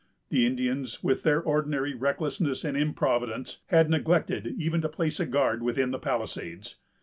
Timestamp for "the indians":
0.29-1.03